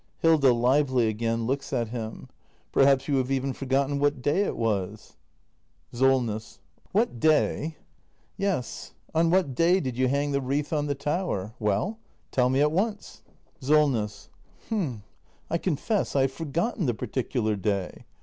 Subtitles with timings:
[0.17, 0.51] Hilda.
[0.51, 2.27] [Lively again, looks at him.]
[2.71, 5.15] Perhaps you have even forgotten what day it was?
[5.93, 6.59] act i] THE MASTER BUILDER 307 SOLNESS.
[6.93, 7.59] What day?
[7.59, 7.75] Hilda.
[8.37, 11.53] Yes, on what day did you hang the wreath on the tower?
[11.59, 11.99] Well?
[12.31, 13.21] Tell me at once!
[13.59, 14.29] SOLNESS.
[14.69, 15.03] H'm—
[15.51, 18.05] I confess I have forgotten the particular day.